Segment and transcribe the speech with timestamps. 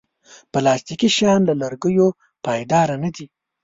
[0.51, 2.07] پلاستيکي شیان له لرګیو
[2.45, 3.25] پایداره نه دي.